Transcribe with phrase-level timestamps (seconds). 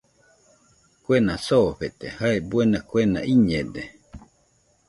[1.03, 3.83] Kuena soofete jae buena kuena uiñede